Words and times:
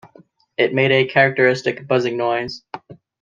It 0.57 0.73
made 0.73 0.89
a 0.89 1.05
characteristic 1.07 1.85
buzzing 1.85 2.17
noise. 2.17 2.63